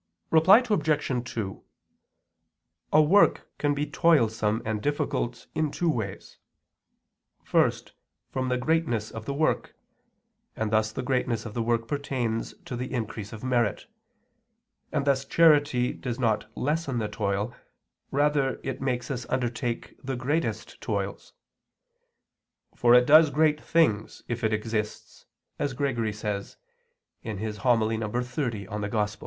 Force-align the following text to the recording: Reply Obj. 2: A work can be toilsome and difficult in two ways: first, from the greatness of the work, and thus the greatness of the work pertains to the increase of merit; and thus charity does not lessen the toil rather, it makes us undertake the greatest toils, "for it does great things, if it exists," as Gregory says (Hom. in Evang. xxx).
Reply 0.31 0.63
Obj. 0.67 1.31
2: 1.31 1.63
A 2.91 3.01
work 3.03 3.51
can 3.59 3.75
be 3.75 3.85
toilsome 3.85 4.63
and 4.65 4.81
difficult 4.81 5.45
in 5.53 5.69
two 5.69 5.91
ways: 5.91 6.39
first, 7.43 7.93
from 8.31 8.49
the 8.49 8.57
greatness 8.57 9.11
of 9.11 9.25
the 9.25 9.33
work, 9.35 9.75
and 10.55 10.71
thus 10.71 10.91
the 10.91 11.03
greatness 11.03 11.45
of 11.45 11.53
the 11.53 11.61
work 11.61 11.87
pertains 11.87 12.55
to 12.65 12.75
the 12.75 12.91
increase 12.91 13.31
of 13.31 13.43
merit; 13.43 13.85
and 14.91 15.05
thus 15.05 15.23
charity 15.23 15.93
does 15.93 16.17
not 16.17 16.49
lessen 16.57 16.97
the 16.97 17.07
toil 17.07 17.53
rather, 18.09 18.59
it 18.63 18.81
makes 18.81 19.11
us 19.11 19.27
undertake 19.29 19.95
the 20.03 20.15
greatest 20.15 20.81
toils, 20.81 21.33
"for 22.75 22.95
it 22.95 23.05
does 23.05 23.29
great 23.29 23.61
things, 23.61 24.23
if 24.27 24.43
it 24.43 24.51
exists," 24.51 25.27
as 25.59 25.73
Gregory 25.73 26.11
says 26.11 26.57
(Hom. 27.23 27.37
in 27.83 27.99
Evang. 27.99 28.09
xxx). 28.09 29.17